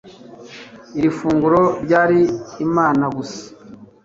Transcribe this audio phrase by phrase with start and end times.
[0.97, 2.19] iri funguro ryari
[2.65, 3.41] imana gusa